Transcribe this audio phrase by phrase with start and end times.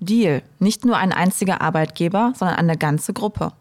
[0.00, 3.52] Deal, nicht nur ein einziger Arbeitgeber, sondern eine ganze Gruppe.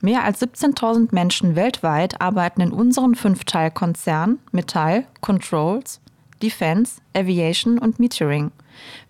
[0.00, 6.00] Mehr als 17.000 Menschen weltweit arbeiten in unseren Fünfteilkonzernen Metall, Controls,
[6.42, 8.50] Defense, Aviation und Metering.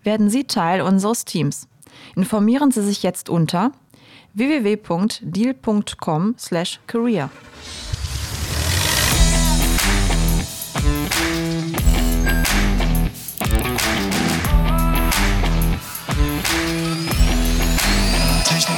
[0.03, 1.67] Werden Sie Teil unseres Teams.
[2.15, 3.71] Informieren Sie sich jetzt unter
[4.33, 7.29] www.deal.com/career.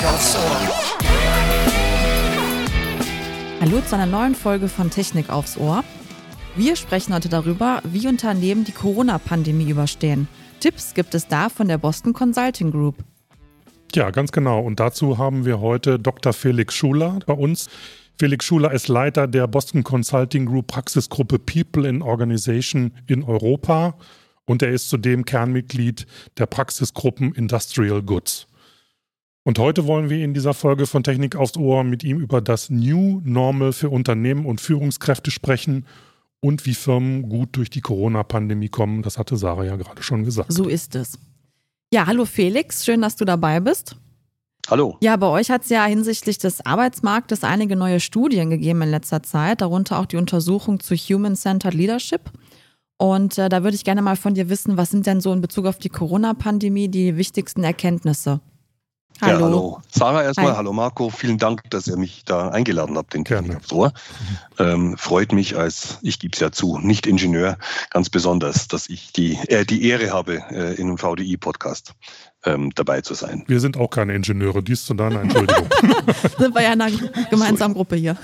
[0.06, 0.70] Aufs Ohr.
[3.62, 5.84] Hallo zu einer neuen Folge von Technik aufs Ohr.
[6.56, 10.28] Wir sprechen heute darüber, wie Unternehmen die Corona-Pandemie überstehen.
[10.60, 12.98] Tipps gibt es da von der Boston Consulting Group.
[13.96, 14.60] Ja, ganz genau.
[14.60, 16.34] Und dazu haben wir heute Dr.
[16.34, 17.70] Felix Schuler bei uns.
[18.20, 23.96] Felix Schuler ist Leiter der Boston Consulting Group Praxisgruppe People in Organization in Europa
[24.46, 26.06] und er ist zudem Kernmitglied
[26.38, 28.48] der Praxisgruppen Industrial Goods.
[29.46, 32.70] Und heute wollen wir in dieser Folge von Technik aufs Ohr mit ihm über das
[32.70, 35.86] New Normal für Unternehmen und Führungskräfte sprechen
[36.40, 39.02] und wie Firmen gut durch die Corona-Pandemie kommen.
[39.02, 40.52] Das hatte Sarah ja gerade schon gesagt.
[40.52, 41.20] So ist es.
[41.94, 43.98] Ja, hallo Felix, schön, dass du dabei bist.
[44.70, 44.98] Hallo.
[45.02, 49.24] Ja, bei euch hat es ja hinsichtlich des Arbeitsmarktes einige neue Studien gegeben in letzter
[49.24, 52.32] Zeit, darunter auch die Untersuchung zu Human-Centered Leadership.
[52.98, 55.42] Und äh, da würde ich gerne mal von dir wissen, was sind denn so in
[55.42, 58.40] Bezug auf die Corona-Pandemie die wichtigsten Erkenntnisse?
[59.22, 59.40] Hallo.
[59.40, 59.82] Ja, hallo.
[59.90, 60.58] Sarah erstmal, Hi.
[60.58, 63.60] hallo Marco, vielen Dank, dass ihr mich da eingeladen habt, den Gerne.
[64.60, 67.58] Ähm, freut mich als, ich gebe es ja zu, nicht Ingenieur,
[67.92, 71.94] ganz besonders, dass ich die, äh, die Ehre habe, äh, in einem VDI-Podcast
[72.46, 73.44] ähm, dabei zu sein.
[73.48, 75.70] Wir sind auch keine Ingenieure, dies zu deiner Entschuldigung.
[76.38, 76.98] sind wir ja in einer
[77.30, 78.18] gemeinsamen Gruppe hier.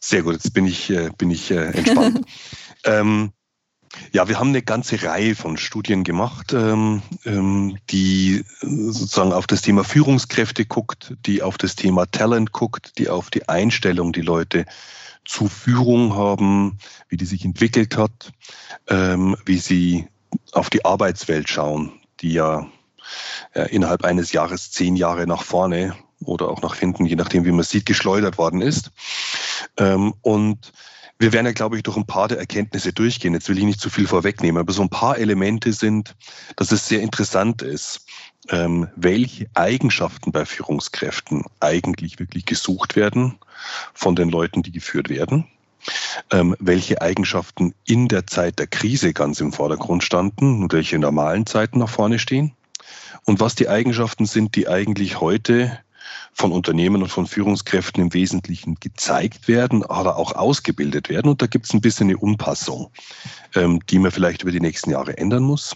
[0.00, 2.20] Sehr gut, jetzt bin ich, äh, bin ich äh, entspannt.
[2.84, 3.32] ähm,
[4.12, 9.62] ja, wir haben eine ganze Reihe von Studien gemacht, ähm, ähm, die sozusagen auf das
[9.62, 14.66] Thema Führungskräfte guckt, die auf das Thema Talent guckt, die auf die Einstellung, die Leute
[15.24, 18.32] zu Führung haben, wie die sich entwickelt hat,
[18.88, 20.06] ähm, wie sie
[20.52, 22.66] auf die Arbeitswelt schauen, die ja
[23.54, 27.52] äh, innerhalb eines Jahres zehn Jahre nach vorne oder auch nach hinten, je nachdem, wie
[27.52, 28.90] man sieht, geschleudert worden ist.
[29.76, 30.72] Ähm, und
[31.18, 33.34] wir werden ja, glaube ich, durch ein paar der Erkenntnisse durchgehen.
[33.34, 36.14] Jetzt will ich nicht zu viel vorwegnehmen, aber so ein paar Elemente sind,
[36.56, 38.06] dass es sehr interessant ist,
[38.50, 43.38] ähm, welche Eigenschaften bei Führungskräften eigentlich wirklich gesucht werden
[43.94, 45.46] von den Leuten, die geführt werden.
[46.32, 51.02] Ähm, welche Eigenschaften in der Zeit der Krise ganz im Vordergrund standen und welche in
[51.02, 52.52] normalen Zeiten nach vorne stehen.
[53.24, 55.78] Und was die Eigenschaften sind, die eigentlich heute
[56.36, 61.30] von Unternehmen und von Führungskräften im Wesentlichen gezeigt werden, aber auch ausgebildet werden.
[61.30, 62.90] Und da gibt es ein bisschen eine Unpassung,
[63.54, 65.74] ähm, die man vielleicht über die nächsten Jahre ändern muss.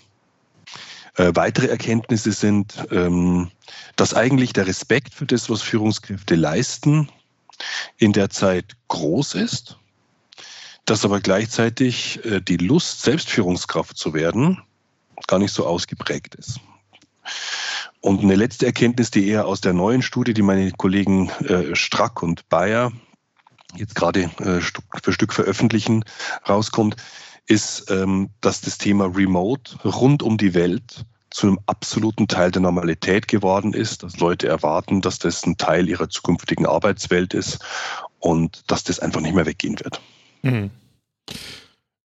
[1.16, 3.50] Äh, weitere Erkenntnisse sind, ähm,
[3.96, 7.08] dass eigentlich der Respekt für das, was Führungskräfte leisten,
[7.96, 9.78] in der Zeit groß ist,
[10.84, 14.62] dass aber gleichzeitig äh, die Lust, Selbstführungskraft zu werden,
[15.26, 16.60] gar nicht so ausgeprägt ist.
[18.00, 22.22] Und eine letzte Erkenntnis, die eher aus der neuen Studie, die meine Kollegen äh, Strack
[22.22, 22.92] und Bayer
[23.76, 26.04] jetzt gerade äh, Stück für Stück veröffentlichen,
[26.48, 26.96] rauskommt,
[27.46, 32.62] ist, ähm, dass das Thema Remote rund um die Welt zu einem absoluten Teil der
[32.62, 37.60] Normalität geworden ist, dass Leute erwarten, dass das ein Teil ihrer zukünftigen Arbeitswelt ist
[38.18, 40.00] und dass das einfach nicht mehr weggehen wird.
[40.42, 40.70] Mhm.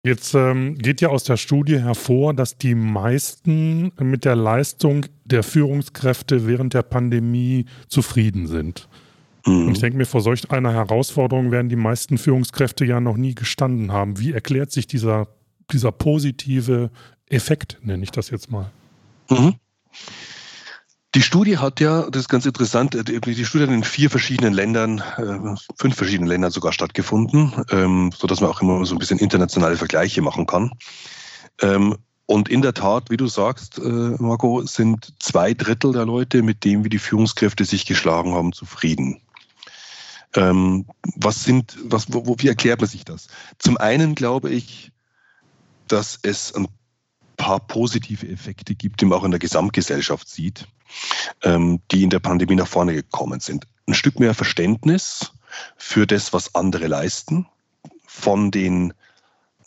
[0.06, 5.42] Jetzt ähm, geht ja aus der Studie hervor, dass die meisten mit der Leistung der
[5.42, 8.88] Führungskräfte während der Pandemie zufrieden sind.
[9.48, 9.66] Mhm.
[9.66, 13.34] Und ich denke mir, vor solch einer Herausforderung werden die meisten Führungskräfte ja noch nie
[13.34, 14.20] gestanden haben.
[14.20, 15.28] Wie erklärt sich dieser,
[15.72, 16.92] dieser positive
[17.28, 18.70] Effekt, nenne ich das jetzt mal?
[19.32, 19.56] Mhm.
[21.16, 24.54] Die Studie hat ja, das ist ganz interessant, äh, die Studie hat in vier verschiedenen
[24.54, 29.00] Ländern, äh, fünf verschiedenen Ländern sogar stattgefunden, ähm, so dass man auch immer so ein
[29.00, 30.72] bisschen internationale Vergleiche machen kann.
[31.62, 31.96] Ähm,
[32.26, 36.66] und in der Tat, wie du sagst, äh, Marco, sind zwei Drittel der Leute, mit
[36.66, 39.22] dem wie die Führungskräfte sich geschlagen haben, zufrieden.
[40.36, 40.86] Ähm,
[41.16, 43.28] was sind, was, wo, wie erklärt man sich das?
[43.58, 44.92] Zum einen glaube ich,
[45.88, 46.68] dass es ein
[47.36, 50.68] paar positive Effekte gibt, die man auch in der Gesamtgesellschaft sieht,
[51.44, 53.68] ähm, die in der Pandemie nach vorne gekommen sind.
[53.88, 55.32] Ein Stück mehr Verständnis
[55.78, 57.48] für das, was andere leisten,
[58.06, 58.94] von den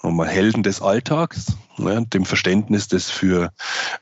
[0.03, 3.53] mal, Helden des Alltags, ne, dem Verständnis, das für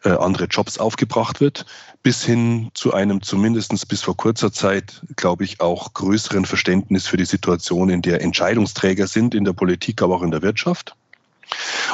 [0.05, 1.67] äh, andere Jobs aufgebracht wird,
[2.03, 7.17] bis hin zu einem zumindest bis vor kurzer Zeit, glaube ich, auch größeren Verständnis für
[7.17, 10.95] die Situation, in der Entscheidungsträger sind in der Politik, aber auch in der Wirtschaft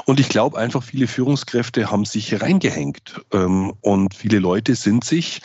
[0.04, 5.42] Und ich glaube einfach, viele Führungskräfte haben sich reingehängt ähm, und viele Leute sind sich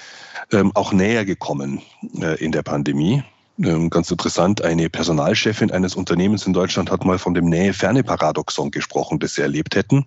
[0.51, 1.81] ähm, auch näher gekommen
[2.21, 3.23] äh, in der Pandemie.
[3.59, 9.19] Ähm, ganz interessant, eine Personalchefin eines Unternehmens in Deutschland hat mal von dem Nähe-Ferne-Paradoxon gesprochen,
[9.19, 10.05] das sie erlebt hätten,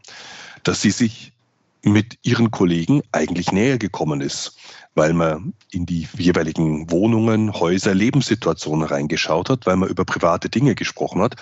[0.62, 1.32] dass sie sich
[1.82, 4.56] mit ihren Kollegen eigentlich näher gekommen ist,
[4.94, 10.74] weil man in die jeweiligen Wohnungen, Häuser, Lebenssituationen reingeschaut hat, weil man über private Dinge
[10.74, 11.36] gesprochen hat.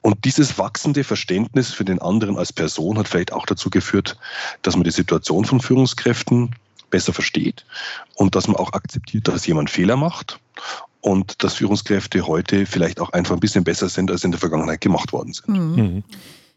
[0.00, 4.16] Und dieses wachsende Verständnis für den anderen als Person hat vielleicht auch dazu geführt,
[4.62, 6.54] dass man die Situation von Führungskräften
[6.90, 7.64] besser versteht
[8.14, 10.38] und dass man auch akzeptiert, dass jemand Fehler macht
[11.00, 14.80] und dass Führungskräfte heute vielleicht auch einfach ein bisschen besser sind, als in der Vergangenheit
[14.80, 15.48] gemacht worden sind.
[15.48, 16.04] Mhm.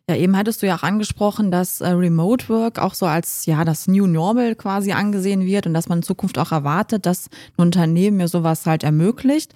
[0.09, 3.65] Ja, eben hattest du ja auch angesprochen, dass äh, Remote Work auch so als ja
[3.65, 7.63] das New Normal quasi angesehen wird und dass man in Zukunft auch erwartet, dass ein
[7.63, 9.53] Unternehmen mir sowas halt ermöglicht.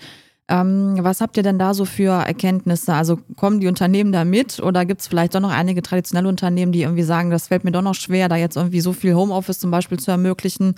[0.50, 2.94] Ähm, was habt ihr denn da so für Erkenntnisse?
[2.94, 6.74] Also kommen die Unternehmen da mit oder gibt es vielleicht doch noch einige traditionelle Unternehmen,
[6.74, 9.60] die irgendwie sagen, das fällt mir doch noch schwer, da jetzt irgendwie so viel Homeoffice
[9.60, 10.76] zum Beispiel zu ermöglichen?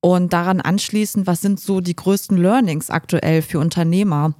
[0.00, 4.34] Und daran anschließend, was sind so die größten Learnings aktuell für Unternehmer?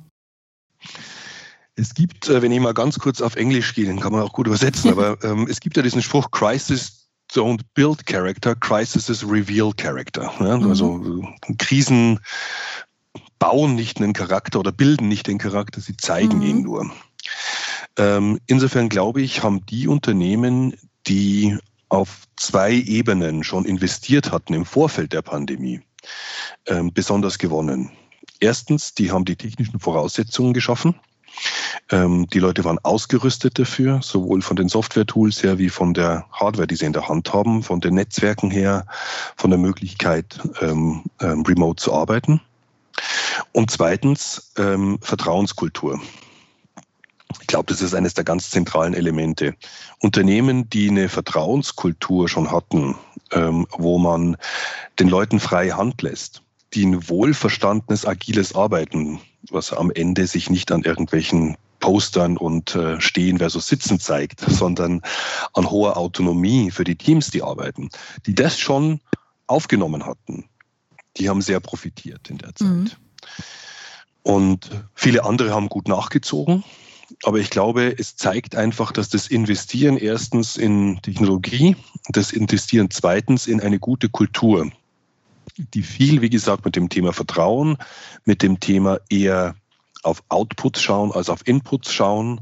[1.78, 4.32] Es gibt, äh, wenn ich mal ganz kurz auf Englisch gehe, den kann man auch
[4.32, 9.72] gut übersetzen, aber ähm, es gibt ja diesen Spruch, Crisis don't build character, crisis reveal
[9.74, 10.32] character.
[10.40, 10.56] Ja?
[10.56, 10.68] Mhm.
[10.68, 12.20] Also äh, Krisen
[13.38, 16.42] bauen nicht einen Charakter oder bilden nicht den Charakter, sie zeigen mhm.
[16.42, 16.90] ihn nur.
[17.96, 20.74] Ähm, insofern glaube ich, haben die Unternehmen,
[21.06, 21.56] die
[21.88, 25.80] auf zwei Ebenen schon investiert hatten im Vorfeld der Pandemie,
[26.66, 27.90] ähm, besonders gewonnen.
[28.40, 30.94] Erstens, die haben die technischen Voraussetzungen geschaffen.
[31.90, 36.66] Ähm, die Leute waren ausgerüstet dafür, sowohl von den Software-Tools her wie von der Hardware,
[36.66, 38.86] die sie in der Hand haben, von den Netzwerken her,
[39.36, 42.40] von der Möglichkeit, ähm, ähm, remote zu arbeiten.
[43.52, 46.00] Und zweitens ähm, Vertrauenskultur.
[47.40, 49.54] Ich glaube, das ist eines der ganz zentralen Elemente.
[50.00, 52.96] Unternehmen, die eine Vertrauenskultur schon hatten,
[53.32, 54.36] ähm, wo man
[54.98, 56.42] den Leuten freie Hand lässt,
[56.74, 59.20] die ein wohlverstandenes, agiles Arbeiten,
[59.50, 65.02] was am Ende sich nicht an irgendwelchen Postern und äh, Stehen versus Sitzen zeigt, sondern
[65.52, 67.90] an hoher Autonomie für die Teams, die arbeiten,
[68.26, 69.00] die das schon
[69.46, 70.44] aufgenommen hatten,
[71.16, 72.68] die haben sehr profitiert in der Zeit.
[72.68, 72.90] Mhm.
[74.22, 76.62] Und viele andere haben gut nachgezogen.
[77.22, 81.74] Aber ich glaube, es zeigt einfach, dass das Investieren erstens in Technologie,
[82.10, 84.70] das Investieren zweitens in eine gute Kultur,
[85.58, 87.76] die viel, wie gesagt, mit dem Thema Vertrauen,
[88.24, 89.54] mit dem Thema eher
[90.02, 92.40] auf Outputs schauen als auf Inputs schauen,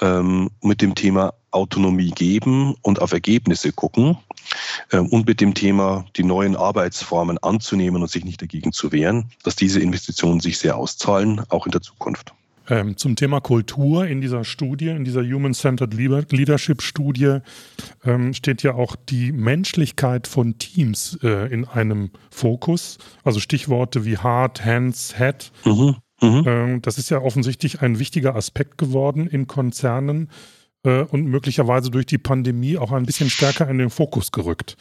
[0.00, 4.18] ähm, mit dem Thema Autonomie geben und auf Ergebnisse gucken
[4.92, 9.30] ähm, und mit dem Thema die neuen Arbeitsformen anzunehmen und sich nicht dagegen zu wehren,
[9.44, 12.34] dass diese Investitionen sich sehr auszahlen, auch in der Zukunft.
[12.68, 17.38] Ähm, zum Thema Kultur in dieser Studie, in dieser Human-Centered Leadership Studie,
[18.04, 22.98] ähm, steht ja auch die Menschlichkeit von Teams äh, in einem Fokus.
[23.24, 25.50] Also Stichworte wie Heart, Hands, Head.
[25.64, 25.96] Mhm.
[26.20, 26.44] Mhm.
[26.46, 30.28] Ähm, das ist ja offensichtlich ein wichtiger Aspekt geworden in Konzernen
[30.82, 34.76] äh, und möglicherweise durch die Pandemie auch ein bisschen stärker in den Fokus gerückt.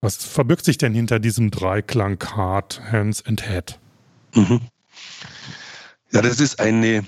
[0.00, 3.78] Was verbirgt sich denn hinter diesem Dreiklang Heart, Hands and Head?
[4.34, 4.60] Mhm.
[6.12, 7.04] Ja, das ist eine,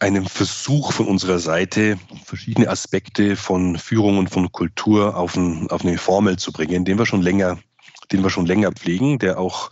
[0.00, 5.84] ein Versuch von unserer Seite, verschiedene Aspekte von Führung und von Kultur auf, ein, auf
[5.84, 7.58] eine Formel zu bringen, den wir schon länger,
[8.10, 9.70] den wir schon länger pflegen, der auch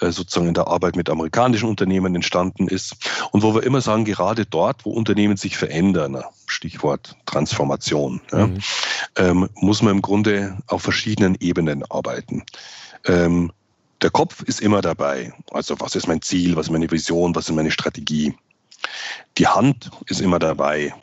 [0.00, 2.96] äh, sozusagen in der Arbeit mit amerikanischen Unternehmen entstanden ist
[3.32, 8.58] und wo wir immer sagen, gerade dort, wo Unternehmen sich verändern, Stichwort Transformation, ja, mhm.
[9.16, 12.44] ähm, muss man im Grunde auf verschiedenen Ebenen arbeiten.
[13.04, 13.52] Ähm,
[14.02, 15.32] der Kopf ist immer dabei.
[15.50, 18.34] Also was ist mein Ziel, was ist meine Vision, was ist meine Strategie.
[19.38, 20.94] Die Hand ist immer dabei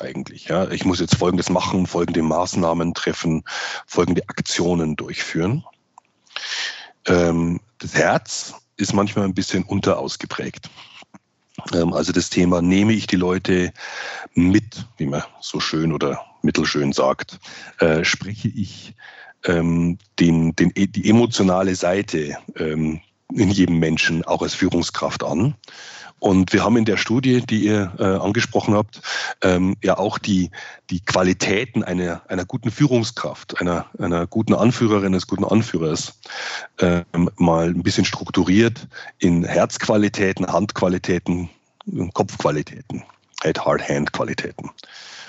[0.00, 0.46] eigentlich.
[0.46, 0.70] Ja.
[0.70, 3.44] Ich muss jetzt Folgendes machen, folgende Maßnahmen treffen,
[3.86, 5.64] folgende Aktionen durchführen.
[7.06, 10.70] Ähm, das Herz ist manchmal ein bisschen unterausgeprägt.
[11.74, 13.72] Ähm, also das Thema, nehme ich die Leute
[14.34, 17.40] mit, wie man so schön oder mittelschön sagt,
[17.80, 18.94] äh, spreche ich
[19.48, 23.00] ähm, den, den, die emotionale Seite ähm,
[23.32, 25.54] in jedem Menschen auch als Führungskraft an.
[26.20, 29.00] Und wir haben in der Studie, die ihr äh, angesprochen habt,
[29.42, 30.50] ähm, ja auch die,
[30.90, 36.18] die Qualitäten einer, einer guten Führungskraft, einer, einer guten Anführerin, eines guten Anführers
[36.80, 38.88] ähm, mal ein bisschen strukturiert
[39.18, 41.50] in Herzqualitäten, Handqualitäten,
[42.14, 43.04] Kopfqualitäten,
[43.42, 44.70] Head-Heart-Hand-Qualitäten.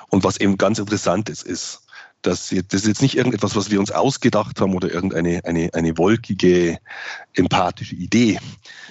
[0.10, 1.82] Und was eben ganz interessant ist, ist,
[2.22, 5.98] dass das ist jetzt nicht irgendetwas, was wir uns ausgedacht haben oder irgendeine eine, eine
[5.98, 6.80] wolkige,
[7.34, 8.40] empathische Idee,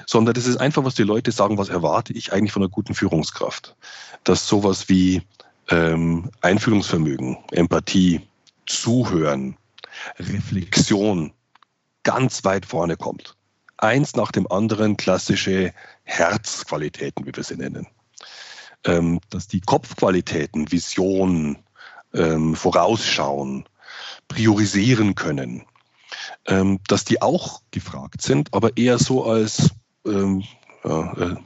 [0.07, 2.95] sondern das ist einfach, was die Leute sagen, was erwarte ich eigentlich von einer guten
[2.95, 3.77] Führungskraft.
[4.25, 5.23] Dass sowas wie
[5.69, 8.23] ähm, Einfühlungsvermögen, Empathie,
[8.67, 9.57] Zuhören,
[10.19, 11.33] Reflexion
[12.05, 13.35] ganz weit vorne kommt.
[13.77, 15.73] Eins nach dem anderen klassische
[16.05, 17.87] Herzqualitäten, wie wir sie nennen.
[18.85, 21.59] Ähm, dass die Kopfqualitäten, Vision,
[22.15, 23.65] ähm, Vorausschauen,
[24.29, 25.65] priorisieren können,
[26.47, 29.71] ähm, dass die auch gefragt sind, aber eher so als
[30.07, 30.45] ähm,
[30.85, 31.37] ja, äh,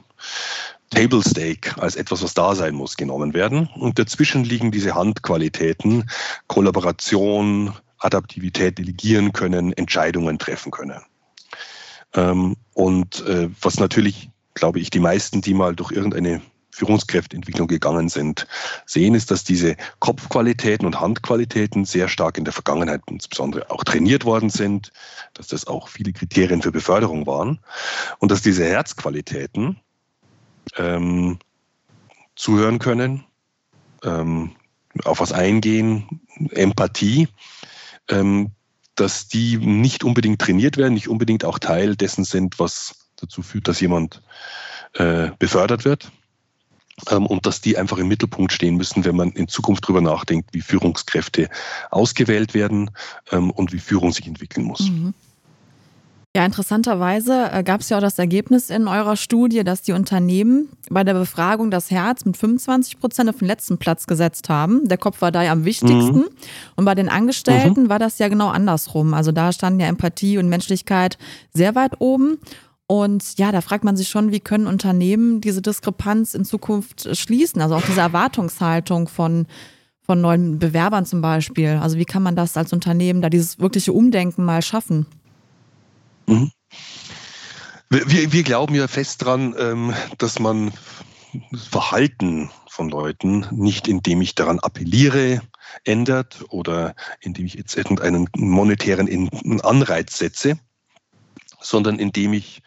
[0.89, 3.67] Table Stake, als etwas, was da sein muss, genommen werden.
[3.75, 6.09] Und dazwischen liegen diese Handqualitäten,
[6.47, 11.01] Kollaboration, Adaptivität delegieren können, Entscheidungen treffen können.
[12.13, 16.41] Ähm, und äh, was natürlich, glaube ich, die meisten, die mal durch irgendeine
[16.73, 18.47] Führungskräfteentwicklung gegangen sind,
[18.87, 24.25] sehen, ist, dass diese Kopfqualitäten und Handqualitäten sehr stark in der Vergangenheit insbesondere auch trainiert
[24.25, 24.91] worden sind,
[25.35, 27.59] dass das auch viele Kriterien für Beförderung waren
[28.17, 29.79] und dass diese Herzqualitäten
[30.75, 31.37] ähm,
[32.35, 33.23] zuhören können,
[34.03, 34.55] ähm,
[35.05, 37.27] auf was eingehen, Empathie,
[38.09, 38.49] ähm,
[38.95, 43.67] dass die nicht unbedingt trainiert werden, nicht unbedingt auch Teil dessen sind, was dazu führt,
[43.67, 44.23] dass jemand
[44.93, 46.11] äh, befördert wird
[47.09, 50.61] und dass die einfach im Mittelpunkt stehen müssen, wenn man in Zukunft darüber nachdenkt, wie
[50.61, 51.49] Führungskräfte
[51.91, 52.91] ausgewählt werden
[53.31, 54.81] ähm, und wie Führung sich entwickeln muss.
[54.81, 55.13] Mhm.
[56.35, 60.67] Ja, interessanterweise äh, gab es ja auch das Ergebnis in eurer Studie, dass die Unternehmen
[60.89, 64.87] bei der Befragung das Herz mit 25 Prozent auf den letzten Platz gesetzt haben.
[64.87, 66.17] Der Kopf war da ja am wichtigsten.
[66.17, 66.29] Mhm.
[66.75, 67.89] Und bei den Angestellten mhm.
[67.89, 69.13] war das ja genau andersrum.
[69.13, 71.19] Also da standen ja Empathie und Menschlichkeit
[71.53, 72.39] sehr weit oben.
[72.93, 77.59] Und ja, da fragt man sich schon, wie können Unternehmen diese Diskrepanz in Zukunft schließen?
[77.59, 79.47] Also auch diese Erwartungshaltung von,
[80.03, 81.79] von neuen Bewerbern zum Beispiel.
[81.81, 85.07] Also wie kann man das als Unternehmen da dieses wirkliche Umdenken mal schaffen?
[86.27, 86.51] Mhm.
[87.89, 90.71] Wir, wir, glauben ja fest daran, ähm, dass man
[91.49, 95.41] das Verhalten von Leuten nicht, indem ich daran appelliere,
[95.83, 99.31] ändert oder indem ich jetzt irgendeinen monetären
[99.63, 100.59] Anreiz setze,
[101.63, 102.61] sondern indem ich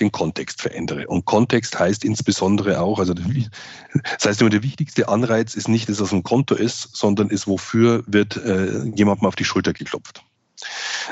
[0.00, 1.06] den Kontext verändere.
[1.08, 6.00] Und Kontext heißt insbesondere auch, also das heißt immer, der wichtigste Anreiz ist nicht, dass
[6.00, 10.22] es ein Konto ist, sondern ist, wofür wird äh, jemandem auf die Schulter geklopft.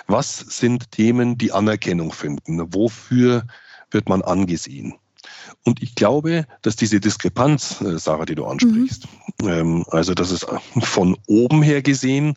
[0.07, 2.75] Was sind Themen, die Anerkennung finden?
[2.75, 3.47] Wofür
[3.91, 4.95] wird man angesehen?
[5.65, 9.07] Und ich glaube, dass diese Diskrepanz, äh, Sarah, die du ansprichst,
[9.43, 9.49] mhm.
[9.49, 10.47] ähm, also dass es
[10.81, 12.35] von oben her gesehen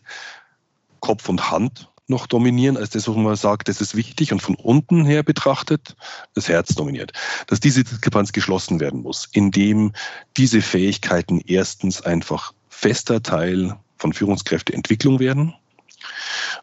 [1.00, 4.56] Kopf und Hand noch dominieren, als das, wo man sagt, das ist wichtig und von
[4.56, 5.96] unten her betrachtet
[6.34, 7.12] das Herz dominiert.
[7.46, 9.92] Dass diese Diskrepanz geschlossen werden muss, indem
[10.36, 15.54] diese Fähigkeiten erstens einfach fester Teil von Führungskräfteentwicklung werden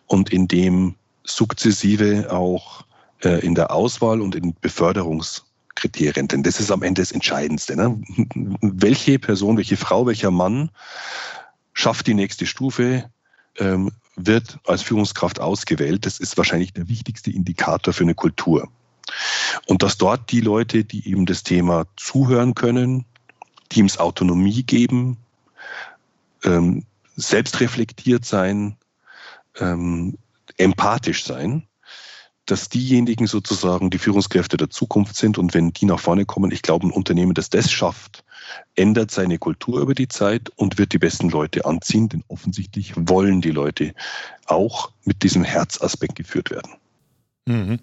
[0.05, 2.85] und indem sukzessive auch
[3.23, 7.75] äh, in der Auswahl und in Beförderungskriterien, denn das ist am Ende das Entscheidendste.
[7.75, 8.01] Ne?
[8.61, 10.69] Welche Person, welche Frau, welcher Mann
[11.73, 13.09] schafft die nächste Stufe,
[13.57, 18.67] ähm, wird als Führungskraft ausgewählt, das ist wahrscheinlich der wichtigste Indikator für eine Kultur.
[19.67, 23.05] Und dass dort die Leute, die eben das Thema zuhören können,
[23.69, 25.17] Teams Autonomie geben,
[26.43, 26.83] ähm,
[27.15, 28.77] selbstreflektiert sein,
[29.59, 30.17] ähm,
[30.57, 31.67] empathisch sein,
[32.45, 36.61] dass diejenigen sozusagen die Führungskräfte der Zukunft sind und wenn die nach vorne kommen, ich
[36.61, 38.23] glaube, ein Unternehmen, das das schafft,
[38.75, 43.41] ändert seine Kultur über die Zeit und wird die besten Leute anziehen, denn offensichtlich wollen
[43.41, 43.93] die Leute
[44.45, 46.71] auch mit diesem Herzaspekt geführt werden.
[47.45, 47.79] Mhm.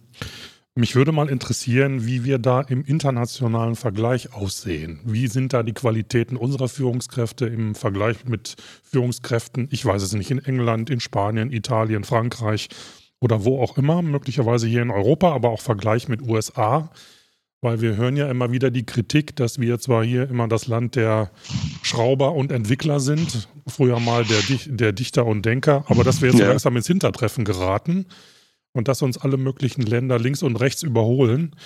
[0.77, 4.99] Mich würde mal interessieren, wie wir da im internationalen Vergleich aussehen.
[5.05, 10.33] Wie sind da die Qualitäten unserer Führungskräfte im Vergleich mit Führungskräften, ich weiß es nicht,
[10.33, 12.71] in England, in Spanien, Italien, Frankreich
[13.21, 16.91] oder wo auch immer, möglicherweise hier in Europa, aber auch Vergleich mit USA.
[17.65, 20.97] Weil wir hören ja immer wieder die Kritik, dass wir zwar hier immer das Land
[20.97, 21.31] der
[21.81, 26.41] Schrauber und Entwickler sind, früher mal der, der Dichter und Denker, aber dass wir jetzt
[26.41, 26.49] ja.
[26.49, 28.05] langsam ins Hintertreffen geraten
[28.75, 31.57] und dass uns alle möglichen Länder links und rechts überholen.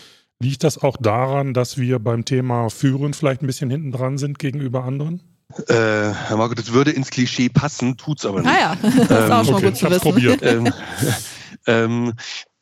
[0.40, 4.38] Liegt das auch daran, dass wir beim Thema Führen vielleicht ein bisschen hinten dran sind
[4.38, 5.20] gegenüber anderen?
[5.66, 8.52] Äh, Herr Margot, das würde ins Klischee passen, tut es aber nicht.
[8.52, 8.76] Ah ja,
[9.08, 10.00] das ist auch schon okay, gut zu wissen.
[10.00, 10.42] Probiert.
[10.44, 10.72] Ähm,
[11.66, 12.12] ähm,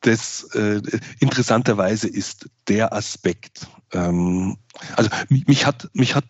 [0.01, 0.81] das äh,
[1.19, 3.67] interessanterweise ist der Aspekt.
[3.93, 4.57] Ähm,
[4.95, 6.25] also mich, mich, hat mich hat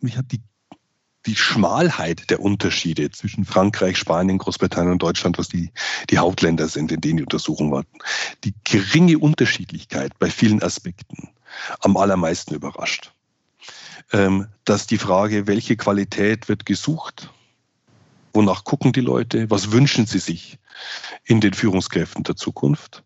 [0.00, 0.40] mich hat die
[1.26, 5.70] die Schmalheit der Unterschiede zwischen Frankreich, Spanien, Großbritannien und Deutschland, was die,
[6.10, 7.98] die Hauptländer sind, in denen die Untersuchungen warten,
[8.44, 11.30] die geringe Unterschiedlichkeit bei vielen Aspekten
[11.80, 13.12] am allermeisten überrascht.
[14.12, 17.30] Ähm, dass die Frage, welche Qualität wird gesucht,
[18.34, 20.58] wonach gucken die Leute, was wünschen sie sich
[21.24, 23.02] in den Führungskräften der Zukunft,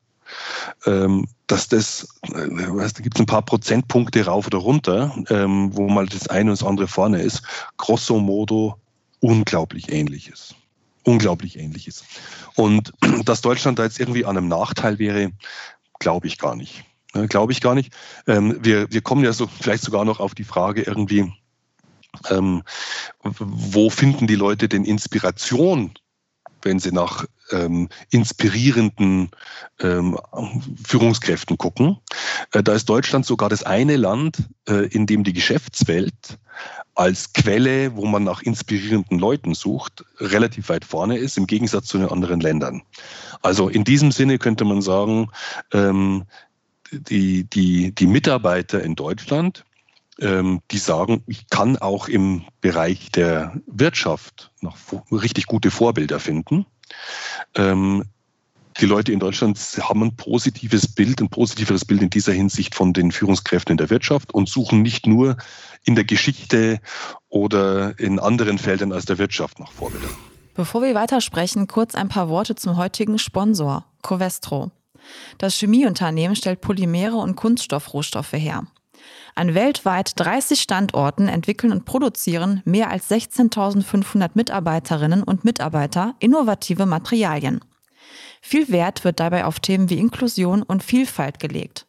[0.87, 5.89] ähm, dass das, äh, da gibt es ein paar Prozentpunkte rauf oder runter, ähm, wo
[5.89, 7.43] mal das eine und das andere vorne ist,
[7.77, 8.77] grosso modo
[9.21, 10.55] unglaublich ähnlich ist.
[11.05, 12.05] Unglaublich ähnlich ist.
[12.55, 12.93] Und
[13.25, 15.33] dass Deutschland da jetzt irgendwie an einem Nachteil wäre,
[15.99, 16.85] glaube ich gar nicht.
[17.29, 17.95] Glaube ich gar nicht.
[18.27, 21.33] Ähm, wir, wir kommen ja so vielleicht sogar noch auf die Frage irgendwie,
[22.29, 22.63] ähm,
[23.23, 25.95] wo finden die Leute denn Inspiration,
[26.69, 29.31] wenn sie nach ähm, inspirierenden
[29.81, 30.19] ähm,
[30.87, 31.97] Führungskräften gucken?
[32.53, 34.37] Äh, da ist Deutschland sogar das eine Land,
[34.69, 36.39] äh, in dem die Geschäftswelt
[36.95, 41.97] als Quelle, wo man nach inspirierenden Leuten sucht, relativ weit vorne ist, im Gegensatz zu
[41.97, 42.83] den anderen Ländern.
[43.41, 45.31] Also in diesem Sinne könnte man sagen,
[45.73, 46.25] ähm,
[46.93, 49.65] die, die, die Mitarbeiter in Deutschland,
[50.21, 54.77] die sagen, ich kann auch im Bereich der Wirtschaft noch
[55.13, 56.67] richtig gute Vorbilder finden.
[57.55, 58.03] Ähm,
[58.81, 62.93] die Leute in Deutschland haben ein positives Bild, ein positiveres Bild in dieser Hinsicht von
[62.93, 65.37] den Führungskräften in der Wirtschaft und suchen nicht nur
[65.85, 66.81] in der Geschichte
[67.29, 70.11] oder in anderen Feldern als der Wirtschaft nach Vorbildern.
[70.55, 74.71] Bevor wir weitersprechen, kurz ein paar Worte zum heutigen Sponsor, Covestro.
[75.39, 78.67] Das Chemieunternehmen stellt Polymere und Kunststoffrohstoffe her.
[79.39, 87.61] An weltweit 30 Standorten entwickeln und produzieren mehr als 16.500 Mitarbeiterinnen und Mitarbeiter innovative Materialien.
[88.41, 91.87] Viel Wert wird dabei auf Themen wie Inklusion und Vielfalt gelegt.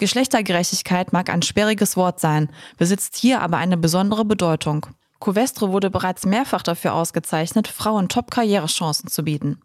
[0.00, 4.86] Geschlechtergerechtigkeit mag ein sperriges Wort sein, besitzt hier aber eine besondere Bedeutung.
[5.20, 9.60] Covestro wurde bereits mehrfach dafür ausgezeichnet, Frauen Top-Karrierechancen zu bieten.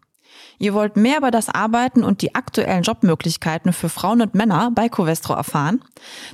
[0.58, 4.88] Ihr wollt mehr über das Arbeiten und die aktuellen Jobmöglichkeiten für Frauen und Männer bei
[4.88, 5.82] Covestro erfahren?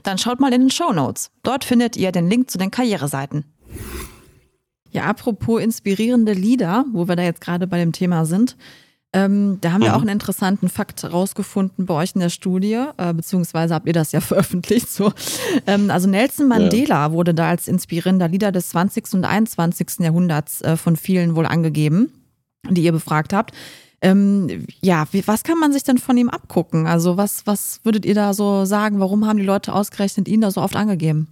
[0.02, 1.30] Dann schaut mal in den Show Notes.
[1.42, 3.44] Dort findet ihr den Link zu den Karriereseiten.
[4.90, 8.56] Ja, apropos inspirierende Lieder, wo wir da jetzt gerade bei dem Thema sind.
[9.14, 9.85] Ähm, da haben mhm.
[9.85, 13.92] wir auch einen interessanten Fakt rausgefunden bei euch in der Studie, äh, beziehungsweise habt ihr
[13.92, 14.88] das ja veröffentlicht.
[14.88, 15.12] So.
[15.66, 17.12] Ähm, also Nelson Mandela ja.
[17.12, 19.12] wurde da als inspirierender Lieder des 20.
[19.14, 20.00] und 21.
[20.00, 22.11] Jahrhunderts äh, von vielen wohl angegeben,
[22.71, 23.52] die ihr befragt habt.
[24.02, 26.87] Ähm, ja, wie, was kann man sich denn von ihm abgucken?
[26.87, 28.99] Also was, was würdet ihr da so sagen?
[28.99, 31.28] Warum haben die Leute ausgerechnet ihn da so oft angegeben?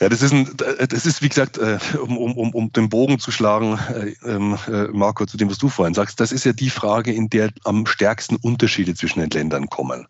[0.00, 3.30] Ja, das ist, ein, das ist wie gesagt, äh, um, um, um den Bogen zu
[3.30, 6.70] schlagen, äh, ähm, äh, Marco, zu dem, was du vorhin sagst, das ist ja die
[6.70, 10.08] Frage, in der am stärksten Unterschiede zwischen den Ländern kommen.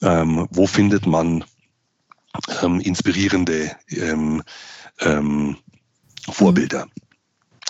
[0.00, 1.44] Ähm, wo findet man
[2.62, 4.42] ähm, inspirierende ähm,
[5.00, 5.56] ähm,
[6.28, 6.88] Vorbilder?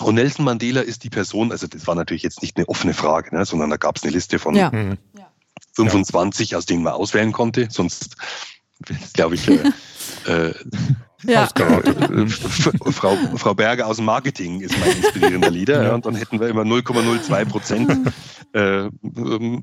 [0.03, 3.35] Und Nelson Mandela ist die Person, also das war natürlich jetzt nicht eine offene Frage,
[3.35, 4.71] ne, sondern da gab es eine Liste von ja.
[5.75, 6.59] 25, mhm.
[6.59, 7.69] aus denen man auswählen konnte.
[7.71, 8.17] Sonst,
[9.15, 9.63] glaube ich, äh,
[10.27, 10.55] äh,
[11.25, 11.49] ja.
[12.91, 15.85] Frau, Frau Berger aus dem Marketing ist mein inspirierender Leader.
[15.85, 15.95] Ja.
[15.95, 18.13] und dann hätten wir immer 0,02 Prozent
[18.53, 18.91] äh,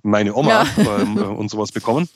[0.04, 1.00] meine Oma ja.
[1.02, 2.08] ähm, und sowas bekommen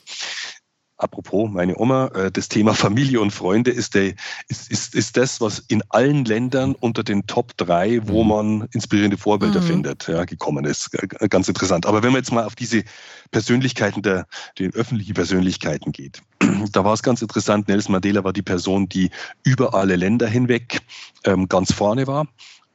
[0.97, 4.13] apropos meine Oma, äh, das Thema Familie und Freunde ist, der,
[4.47, 8.29] ist, ist, ist das, was in allen Ländern unter den Top 3, wo mhm.
[8.29, 9.65] man inspirierende Vorbilder mhm.
[9.65, 10.91] findet, ja, gekommen ist.
[11.29, 11.86] Ganz interessant.
[11.86, 12.84] Aber wenn man jetzt mal auf diese
[13.32, 14.27] Persönlichkeiten, der,
[14.58, 16.21] die öffentlichen Persönlichkeiten geht,
[16.71, 17.67] da war es ganz interessant.
[17.67, 19.10] Nelson Mandela war die Person, die
[19.43, 20.82] über alle Länder hinweg
[21.25, 22.27] ähm, ganz vorne war,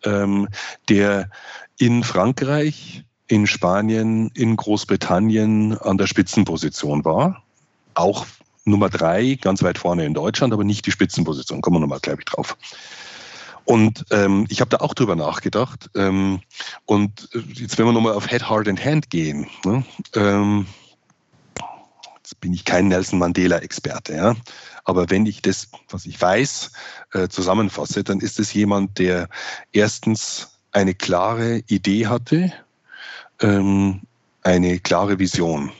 [0.04, 0.48] ähm,
[0.88, 1.30] der
[1.78, 7.42] in Frankreich, in Spanien, in Großbritannien an der Spitzenposition war
[7.98, 8.26] auch
[8.64, 11.60] Nummer drei, ganz weit vorne in Deutschland, aber nicht die Spitzenposition.
[11.60, 12.56] Kommen wir nochmal gleich drauf.
[13.64, 15.90] Und ähm, ich habe da auch drüber nachgedacht.
[15.94, 16.40] Ähm,
[16.86, 19.84] und äh, jetzt, wenn wir nochmal auf Head, Heart and Hand gehen, ne,
[20.14, 20.66] ähm,
[22.16, 24.36] jetzt bin ich kein Nelson Mandela-Experte, ja,
[24.84, 26.72] aber wenn ich das, was ich weiß,
[27.12, 29.28] äh, zusammenfasse, dann ist es jemand, der
[29.72, 32.52] erstens eine klare Idee hatte,
[33.40, 34.00] ähm,
[34.42, 35.72] eine klare Vision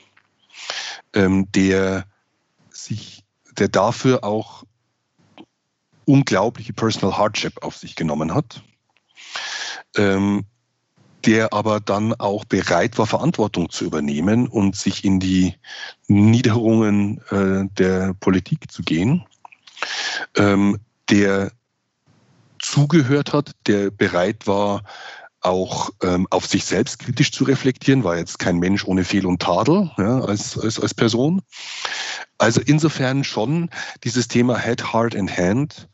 [1.19, 2.07] ähm, der
[2.71, 3.25] sich,
[3.59, 4.65] der dafür auch
[6.05, 8.63] unglaubliche Personal Hardship auf sich genommen hat,
[9.97, 10.47] ähm,
[11.27, 15.55] der aber dann auch bereit war, Verantwortung zu übernehmen und sich in die
[16.07, 19.27] Niederungen äh, der Politik zu gehen,
[20.37, 20.79] ähm,
[21.11, 21.51] der
[22.61, 24.85] zugehört hat, der bereit war,
[25.41, 29.41] auch ähm, auf sich selbst kritisch zu reflektieren, war jetzt kein Mensch ohne Fehl und
[29.41, 31.43] Tadel ja, als, als, als Person.
[32.39, 33.71] Also insofern schon
[34.05, 35.89] dieses Thema Head, Heart and Hand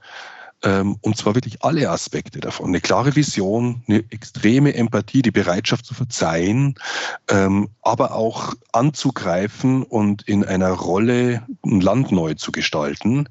[0.64, 2.68] ähm, und zwar wirklich alle Aspekte davon.
[2.68, 6.74] Eine klare Vision, eine extreme Empathie, die Bereitschaft zu verzeihen,
[7.28, 13.28] ähm, aber auch anzugreifen und in einer Rolle ein Land neu zu gestalten.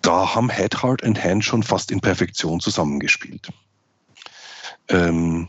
[0.00, 3.50] Da haben Head, Heart and Hand schon fast in Perfektion zusammengespielt.
[4.88, 5.48] Ähm,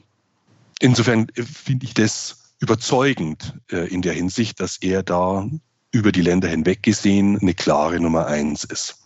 [0.79, 5.47] insofern finde ich das überzeugend äh, in der Hinsicht, dass er da
[5.91, 8.97] über die Länder hinweg gesehen eine klare Nummer eins ist.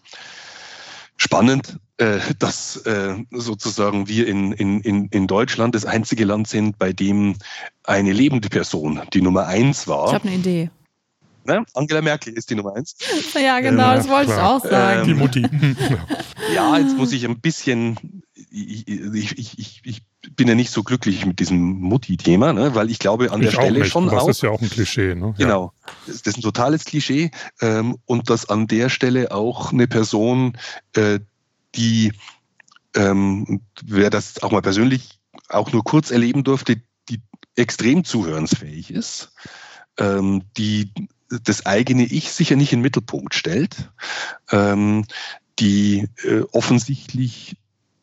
[1.18, 6.94] Spannend, äh, dass äh, sozusagen wir in, in, in Deutschland das einzige Land sind, bei
[6.94, 7.36] dem
[7.84, 10.08] eine lebende Person die Nummer eins war.
[10.08, 10.70] Ich habe eine Idee.
[11.46, 11.66] Ne?
[11.74, 12.96] Angela Merkel ist die Nummer eins.
[13.34, 14.58] Ja, genau, ja, das wollte klar.
[14.58, 15.08] ich auch sagen.
[15.08, 15.42] Die Mutti.
[16.56, 20.02] ja, jetzt muss ich ein bisschen, ich, ich, ich, ich
[20.40, 22.74] bin ja nicht so glücklich mit diesem Mutti-Thema, ne?
[22.74, 24.26] weil ich glaube an ich der Stelle nicht, schon auch.
[24.26, 25.14] Das ist ja auch ein Klischee.
[25.14, 25.36] Ne?
[25.38, 25.74] Genau.
[26.08, 27.32] Das ist ein totales Klischee.
[27.60, 30.58] Ähm, und dass an der Stelle auch eine Person,
[30.94, 31.20] äh,
[31.76, 32.14] die,
[32.96, 37.22] ähm, wer das auch mal persönlich auch nur kurz erleben durfte, die
[37.58, 39.34] extrem zuhörensfähig ist,
[39.98, 40.94] ähm, die
[41.44, 43.92] das eigene Ich sicher nicht in den Mittelpunkt stellt,
[44.52, 45.04] ähm,
[45.60, 47.58] die äh, offensichtlich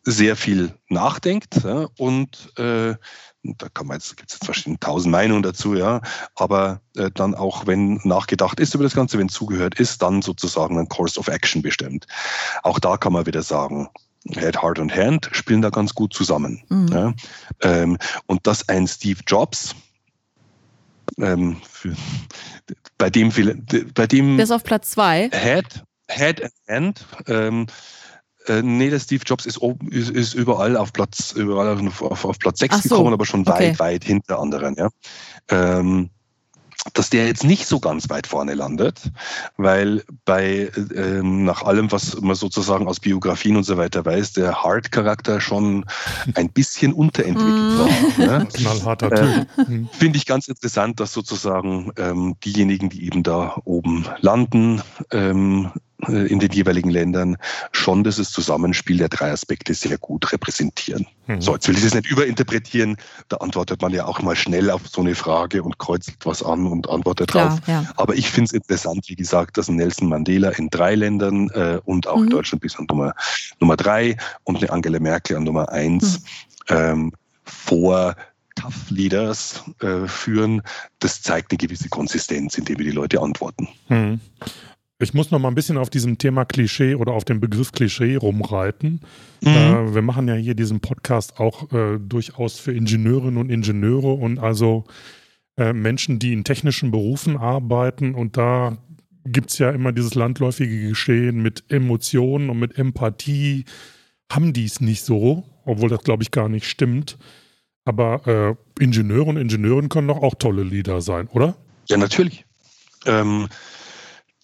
[0.07, 2.95] sehr viel nachdenkt ja, und äh,
[3.42, 6.01] da kann man jetzt, gibt es jetzt verschiedene tausend Meinungen dazu, ja,
[6.37, 10.79] aber äh, dann auch, wenn nachgedacht ist über das Ganze, wenn zugehört ist, dann sozusagen
[10.79, 12.07] ein Course of Action bestimmt.
[12.62, 13.88] Auch da kann man wieder sagen,
[14.29, 16.62] Head, Heart und Hand spielen da ganz gut zusammen.
[16.69, 16.88] Mhm.
[16.88, 17.14] Ja.
[17.62, 19.75] Ähm, und dass ein Steve Jobs,
[21.19, 21.95] ähm, für,
[22.99, 23.33] bei dem,
[23.95, 24.37] bei dem.
[24.37, 25.31] Bis auf Platz zwei.
[25.33, 27.66] Head, Head and Hand, ähm,
[28.49, 32.39] äh, nee, der Steve Jobs ist, ist, ist überall auf Platz, überall auf, auf, auf
[32.39, 32.89] Platz 6 so.
[32.89, 33.71] gekommen, aber schon okay.
[33.71, 34.77] weit, weit hinter anderen.
[34.77, 34.89] Ja.
[35.49, 36.11] Ähm,
[36.95, 39.11] dass der jetzt nicht so ganz weit vorne landet,
[39.57, 44.63] weil bei ähm, nach allem, was man sozusagen aus Biografien und so weiter weiß, der
[44.63, 45.85] Hard-Charakter schon
[46.35, 48.39] ein bisschen unterentwickelt war.
[48.39, 48.49] Ne?
[48.53, 49.69] Knallharter Typ.
[49.69, 55.73] Ähm, Finde ich ganz interessant, dass sozusagen ähm, diejenigen, die eben da oben landen, ähm,
[55.75, 57.37] äh, in den jeweiligen Ländern
[57.73, 61.07] schon dieses Zusammenspiel der drei Aspekte sehr gut repräsentieren.
[61.27, 61.41] Mhm.
[61.41, 62.97] So, jetzt will ich das nicht überinterpretieren.
[63.29, 66.67] Da antwortet man ja auch mal schnell auf so eine Frage und kreuzt was an
[66.67, 67.61] und antwortet Klar, drauf.
[67.67, 67.85] Ja.
[67.97, 72.07] Aber ich finde es interessant, wie gesagt, dass Nelson Mandela in drei Ländern äh, und
[72.07, 72.31] auch mhm.
[72.31, 73.15] Deutschland bis an Nummer,
[73.61, 76.21] Nummer drei und eine Angela Merkel an Nummer eins
[76.69, 76.77] mhm.
[76.77, 78.17] ähm, vor
[78.57, 80.63] Tough Leaders äh, führen,
[80.99, 83.69] das zeigt eine gewisse Konsistenz, indem wir die Leute antworten.
[83.89, 84.21] Mhm.
[84.99, 88.17] Ich muss noch mal ein bisschen auf diesem Thema Klischee oder auf dem Begriff Klischee
[88.17, 89.01] rumreiten.
[89.43, 89.49] Mhm.
[89.49, 94.39] Äh, wir machen ja hier diesen Podcast auch äh, durchaus für Ingenieurinnen und Ingenieure und
[94.39, 94.85] also
[95.59, 98.15] äh, Menschen, die in technischen Berufen arbeiten.
[98.15, 98.79] Und da
[99.27, 103.67] gibt es ja immer dieses landläufige Geschehen mit Emotionen und mit Empathie.
[104.33, 107.19] Haben die es nicht so, obwohl das, glaube ich, gar nicht stimmt.
[107.85, 111.55] Aber äh, Ingenieure und Ingenieurinnen können doch auch tolle Leader sein, oder?
[111.89, 112.47] Ja, natürlich.
[113.05, 113.49] Ähm,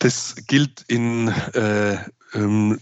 [0.03, 1.97] das gilt in äh,
[2.35, 2.79] ähm,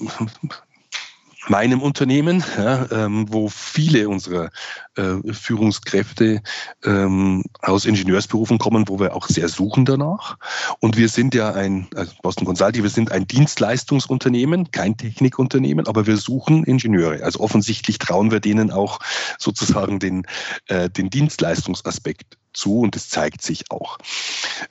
[1.48, 4.50] meinem Unternehmen, ja, ähm, wo viele unserer
[4.96, 6.42] äh, Führungskräfte
[6.85, 10.38] ähm, aus Ingenieursberufen kommen, wo wir auch sehr suchen danach.
[10.80, 16.06] Und wir sind ja ein, also Boston Consulting, wir sind ein Dienstleistungsunternehmen, kein Technikunternehmen, aber
[16.06, 17.22] wir suchen Ingenieure.
[17.22, 18.98] Also offensichtlich trauen wir denen auch
[19.38, 20.26] sozusagen den,
[20.68, 23.98] äh, den Dienstleistungsaspekt zu und das zeigt sich auch.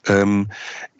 [0.06, 0.48] Ähm,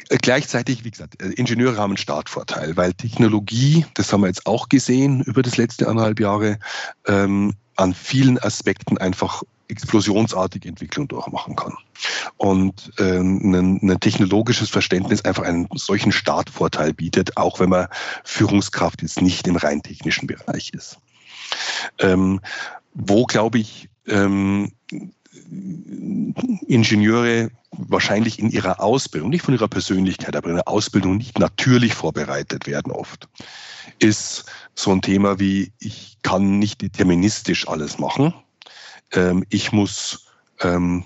[0.09, 4.69] gleichzeitig, wie gesagt, äh, Ingenieure haben einen Startvorteil, weil Technologie, das haben wir jetzt auch
[4.69, 6.59] gesehen über das letzte anderthalb Jahre,
[7.07, 11.75] ähm, an vielen Aspekten einfach explosionsartige Entwicklung durchmachen kann.
[12.37, 17.87] Und ähm, ein, ein, technologisches Verständnis einfach einen solchen Startvorteil bietet, auch wenn man
[18.25, 20.99] Führungskraft jetzt nicht im rein technischen Bereich ist.
[21.99, 22.41] Ähm,
[22.95, 24.73] wo, glaube ich, ähm,
[26.67, 31.95] Ingenieure wahrscheinlich in ihrer Ausbildung, nicht von ihrer Persönlichkeit, aber in der Ausbildung nicht natürlich
[31.95, 33.29] vorbereitet werden oft,
[33.99, 38.35] ist so ein Thema wie, ich kann nicht deterministisch alles machen.
[39.13, 40.27] Ähm, ich muss
[40.61, 41.05] ähm,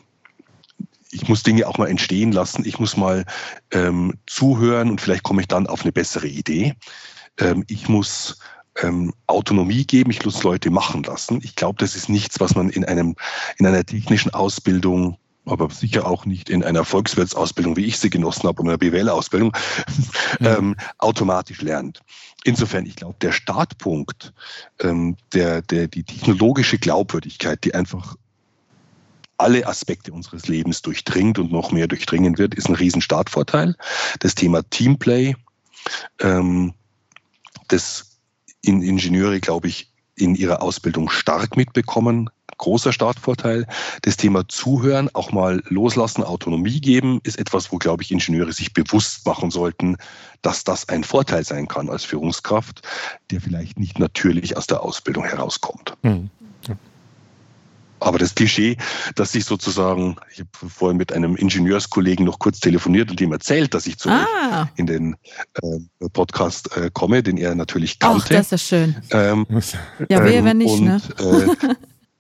[1.14, 2.64] ich muss Dinge auch mal entstehen lassen.
[2.66, 3.24] Ich muss mal
[3.70, 6.74] ähm, zuhören und vielleicht komme ich dann auf eine bessere Idee.
[7.38, 8.38] Ähm, ich muss
[8.82, 11.40] ähm, Autonomie geben, ich muss Leute machen lassen.
[11.42, 13.16] Ich glaube, das ist nichts, was man in einem
[13.58, 18.48] in einer technischen Ausbildung aber sicher auch nicht in einer Volkswirtsausbildung, wie ich sie genossen
[18.48, 19.54] habe, oder einer BWL-Ausbildung,
[20.40, 20.46] mhm.
[20.46, 22.00] ähm, automatisch lernt.
[22.44, 24.32] Insofern, ich glaube, der Startpunkt,
[24.80, 28.16] ähm, der, der, die technologische Glaubwürdigkeit, die einfach
[29.36, 33.74] alle Aspekte unseres Lebens durchdringt und noch mehr durchdringen wird, ist ein Riesenstartvorteil.
[34.20, 35.34] Das Thema Teamplay,
[36.20, 36.72] ähm,
[37.68, 38.13] das
[38.66, 42.30] in Ingenieure, glaube ich, in ihrer Ausbildung stark mitbekommen.
[42.56, 43.66] Großer Startvorteil.
[44.02, 48.72] Das Thema Zuhören, auch mal loslassen, Autonomie geben, ist etwas, wo, glaube ich, Ingenieure sich
[48.72, 49.96] bewusst machen sollten,
[50.42, 52.82] dass das ein Vorteil sein kann als Führungskraft,
[53.32, 55.94] der vielleicht nicht natürlich aus der Ausbildung herauskommt.
[56.02, 56.30] Mhm.
[58.04, 58.76] Aber das Klischee,
[59.14, 63.72] dass ich sozusagen, ich habe vorhin mit einem Ingenieurskollegen noch kurz telefoniert und ihm erzählt,
[63.72, 64.68] dass ich zu ah.
[64.76, 65.16] in den
[65.62, 68.22] äh, Podcast äh, komme, den er natürlich kannte.
[68.24, 68.96] Ach, das ist schön.
[69.10, 69.46] Ähm,
[70.10, 71.00] ja, wer, ähm, wenn nicht, und, ne?
[71.18, 71.74] Äh,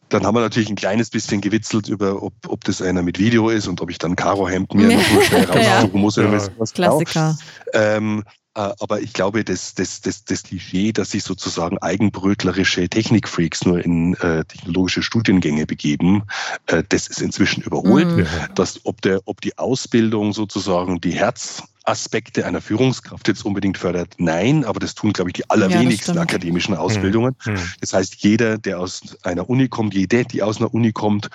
[0.08, 3.50] dann haben wir natürlich ein kleines bisschen gewitzelt über, ob, ob das einer mit Video
[3.50, 6.18] ist und ob ich dann Karo-Hemd mir noch mal schnell raussuchen muss.
[6.18, 6.48] Oder ja.
[6.56, 7.36] was Klassiker.
[7.72, 13.64] Ähm, äh, aber ich glaube, das, das, das, das Klischee, dass sich sozusagen eigenbrötlerische Technikfreaks
[13.64, 16.22] nur in äh, technologische Studiengänge begeben,
[16.66, 18.08] äh, das ist inzwischen überholt.
[18.08, 18.26] Mhm.
[18.54, 24.64] Dass, ob, der, ob die Ausbildung sozusagen die Herzaspekte einer Führungskraft jetzt unbedingt fördert, nein,
[24.64, 27.34] aber das tun, glaube ich, die allerwenigsten ja, akademischen Ausbildungen.
[27.44, 27.58] Mhm.
[27.80, 31.28] Das heißt, jeder, der aus einer Uni kommt, jede, die aus einer Uni kommt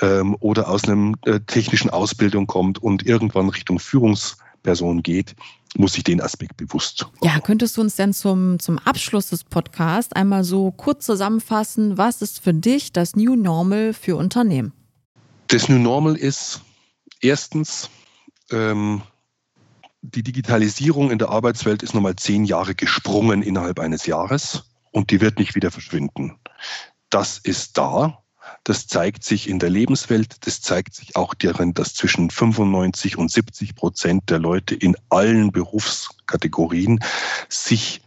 [0.00, 5.36] ähm, oder aus einer äh, technischen Ausbildung kommt und irgendwann Richtung Führungsperson geht,
[5.76, 7.06] muss sich den Aspekt bewusst.
[7.22, 12.22] Ja, könntest du uns denn zum, zum Abschluss des Podcasts einmal so kurz zusammenfassen, was
[12.22, 14.72] ist für dich das New Normal für Unternehmen?
[15.48, 16.62] Das New Normal ist
[17.20, 17.90] erstens,
[18.50, 19.02] ähm,
[20.02, 25.20] die Digitalisierung in der Arbeitswelt ist nochmal zehn Jahre gesprungen innerhalb eines Jahres und die
[25.20, 26.38] wird nicht wieder verschwinden.
[27.10, 28.23] Das ist da
[28.64, 30.46] das zeigt sich in der Lebenswelt.
[30.46, 35.52] Das zeigt sich auch darin, dass zwischen 95 und 70 Prozent der Leute in allen
[35.52, 37.00] Berufskategorien
[37.48, 38.00] sich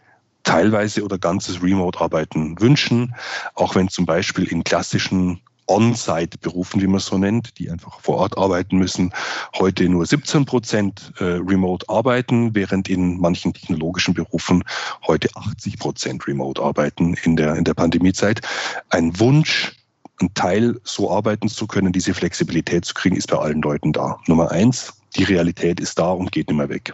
[0.43, 3.13] teilweise oder ganzes Remote-Arbeiten wünschen,
[3.53, 8.37] auch wenn zum Beispiel in klassischen On-Site-Berufen, wie man so nennt, die einfach vor Ort
[8.37, 9.13] arbeiten müssen,
[9.59, 14.63] heute nur 17 Prozent äh, remote arbeiten, während in manchen technologischen Berufen
[15.05, 18.41] heute 80 Prozent remote arbeiten in der, in der Pandemiezeit.
[18.89, 19.73] Ein Wunsch,
[20.19, 24.19] ein Teil so arbeiten zu können, diese Flexibilität zu kriegen, ist bei allen Leuten da.
[24.27, 26.93] Nummer eins, die Realität ist da und geht nicht mehr weg.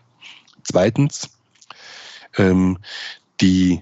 [0.64, 1.30] Zweitens,
[2.38, 2.78] ähm,
[3.42, 3.82] die,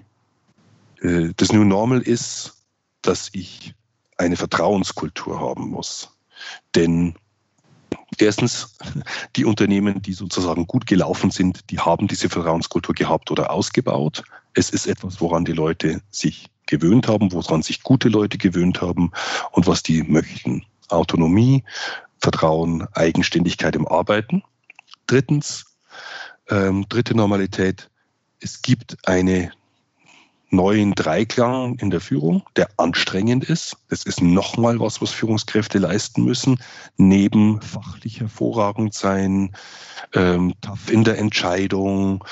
[1.00, 2.54] äh, das New Normal ist,
[3.02, 3.74] dass ich
[4.18, 6.10] eine Vertrauenskultur haben muss.
[6.74, 7.14] Denn
[8.18, 8.76] erstens,
[9.36, 14.22] die Unternehmen, die sozusagen gut gelaufen sind, die haben diese Vertrauenskultur gehabt oder ausgebaut.
[14.54, 19.12] Es ist etwas, woran die Leute sich gewöhnt haben, woran sich gute Leute gewöhnt haben
[19.52, 20.64] und was die möchten.
[20.88, 21.64] Autonomie,
[22.18, 24.42] Vertrauen, Eigenständigkeit im Arbeiten.
[25.06, 25.66] Drittens,
[26.48, 27.90] ähm, dritte Normalität,
[28.40, 29.52] es gibt eine
[30.50, 33.76] neuen Dreiklang in der Führung, der anstrengend ist.
[33.88, 36.60] Das ist nochmal was, was Führungskräfte leisten müssen.
[36.96, 39.56] Neben fachlich hervorragend sein,
[40.14, 42.24] ähm, tough in der Entscheidung,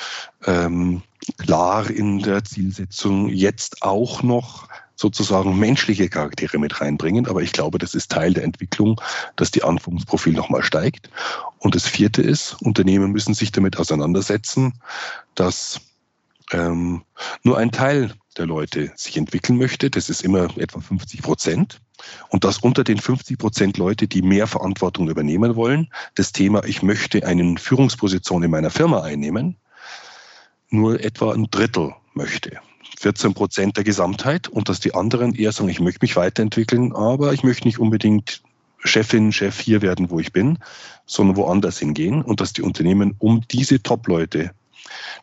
[0.47, 1.03] ähm,
[1.37, 4.69] klar in der Zielsetzung, jetzt auch noch
[5.01, 7.27] sozusagen menschliche Charaktere mit reinbringen.
[7.27, 9.01] Aber ich glaube, das ist Teil der Entwicklung,
[9.37, 11.11] dass die Anforderungsprofil nochmal steigt.
[11.59, 14.75] Und das vierte ist, Unternehmen müssen sich damit auseinandersetzen,
[15.35, 15.81] dass
[16.53, 17.03] ähm,
[17.43, 19.91] nur ein Teil der Leute sich entwickeln möchte.
[19.91, 21.81] Das ist immer etwa 50 Prozent.
[22.29, 26.83] Und dass unter den 50 Prozent Leute, die mehr Verantwortung übernehmen wollen, das Thema, ich
[26.83, 29.57] möchte eine Führungsposition in meiner Firma einnehmen,
[30.71, 32.59] nur etwa ein Drittel möchte.
[32.99, 37.33] 14 Prozent der Gesamtheit und dass die anderen eher sagen, ich möchte mich weiterentwickeln, aber
[37.33, 38.43] ich möchte nicht unbedingt
[38.79, 40.59] Chefin, Chef hier werden, wo ich bin,
[41.07, 44.53] sondern woanders hingehen und dass die Unternehmen um diese Top-Leute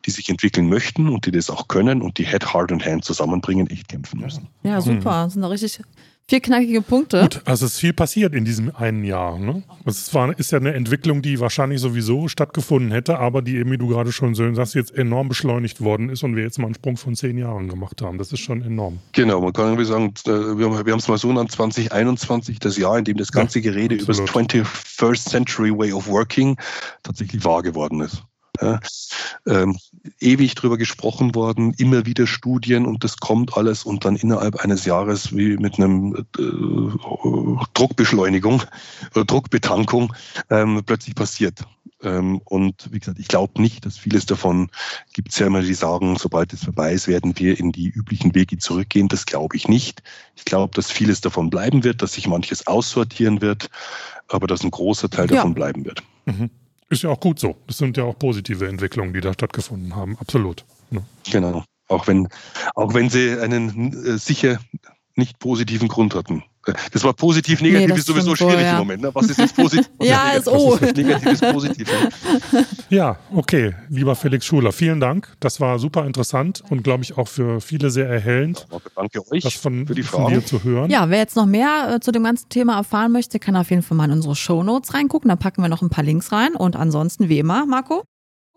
[0.06, 3.04] die sich entwickeln möchten und die das auch können und die Head, Heart und Hand
[3.04, 4.48] zusammenbringen, echt kämpfen müssen.
[4.64, 5.24] Ja, super.
[5.24, 5.82] Das sind doch richtig
[6.30, 7.22] vier knackige Punkte.
[7.22, 9.40] Gut, also es ist viel passiert in diesem einen Jahr.
[9.40, 9.64] Ne?
[9.86, 13.78] Es war, ist ja eine Entwicklung, die wahrscheinlich sowieso stattgefunden hätte, aber die eben, wie
[13.78, 16.76] du gerade schon so sagst, jetzt enorm beschleunigt worden ist und wir jetzt mal einen
[16.76, 18.18] Sprung von zehn Jahren gemacht haben.
[18.18, 19.00] Das ist schon enorm.
[19.14, 22.60] Genau, man kann irgendwie sagen, äh, wir haben, wir haben es mal so genannt, 2021,
[22.60, 26.58] das Jahr, in dem das ganze Gerede ja, über das 21st Century Way of Working
[27.04, 28.22] tatsächlich wahr geworden ist.
[28.62, 28.80] Ja,
[29.46, 29.78] ähm,
[30.20, 34.86] ewig drüber gesprochen worden, immer wieder Studien und das kommt alles und dann innerhalb eines
[34.86, 38.64] Jahres wie mit einem äh, Druckbeschleunigung
[39.16, 40.14] oder Druckbetankung
[40.50, 41.66] ähm, plötzlich passiert.
[42.04, 44.70] Ähm, und wie gesagt, ich glaube nicht, dass vieles davon
[45.14, 48.36] gibt es ja immer, die sagen, sobald es vorbei ist, werden wir in die üblichen
[48.36, 49.08] Wege zurückgehen.
[49.08, 50.04] Das glaube ich nicht.
[50.36, 53.70] Ich glaube, dass vieles davon bleiben wird, dass sich manches aussortieren wird,
[54.28, 55.38] aber dass ein großer Teil ja.
[55.38, 56.04] davon bleiben wird.
[56.26, 56.52] Mhm.
[56.90, 57.56] Ist ja auch gut so.
[57.68, 60.18] Das sind ja auch positive Entwicklungen, die da stattgefunden haben.
[60.20, 60.66] Absolut.
[60.92, 61.02] Ja.
[61.30, 61.64] Genau.
[61.90, 62.28] Auch wenn,
[62.76, 64.60] auch wenn sie einen äh, sicher
[65.16, 66.44] nicht positiven Grund hatten.
[66.92, 68.74] Das war positiv, negativ nee, ist sowieso schwierig ja.
[68.74, 69.02] im Moment.
[69.02, 69.12] Ne?
[69.14, 69.90] Was ist jetzt positiv?
[70.02, 70.78] ja, ist O.
[70.82, 71.90] Negativ ist positiv.
[72.90, 75.34] ja, okay, lieber Felix Schuler, vielen Dank.
[75.40, 78.68] Das war super interessant und glaube ich auch für viele sehr erhellend.
[78.72, 80.24] Ja, danke euch das von, für die Fragen.
[80.24, 80.90] von dir zu hören.
[80.90, 83.82] Ja, wer jetzt noch mehr äh, zu dem ganzen Thema erfahren möchte, kann auf jeden
[83.82, 85.30] Fall mal in unsere Show Notes reingucken.
[85.30, 86.56] Da packen wir noch ein paar Links rein.
[86.56, 88.04] Und ansonsten, wie immer, Marco?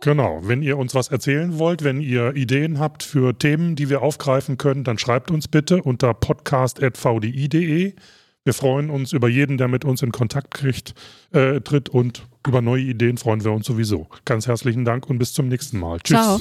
[0.01, 4.01] Genau, wenn ihr uns was erzählen wollt, wenn ihr Ideen habt für Themen, die wir
[4.01, 7.95] aufgreifen können, dann schreibt uns bitte unter podcast.vdi.de.
[8.43, 10.95] Wir freuen uns über jeden, der mit uns in Kontakt kriegt,
[11.33, 14.07] äh, tritt und über neue Ideen freuen wir uns sowieso.
[14.25, 16.01] Ganz herzlichen Dank und bis zum nächsten Mal.
[16.01, 16.19] Tschüss.
[16.19, 16.41] Ciao.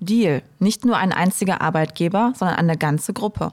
[0.00, 0.42] Deal.
[0.58, 3.52] Nicht nur ein einziger Arbeitgeber, sondern eine ganze Gruppe.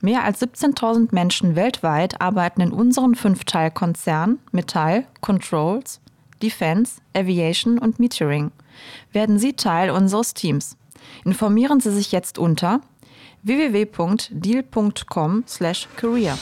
[0.00, 6.00] Mehr als 17.000 Menschen weltweit arbeiten in unseren fünf Teilkonzernen Metall, Controls,
[6.42, 8.52] Defense, Aviation und Metering.
[9.12, 10.76] Werden Sie Teil unseres Teams.
[11.24, 12.82] Informieren Sie sich jetzt unter
[13.42, 16.38] www.deal.com/career.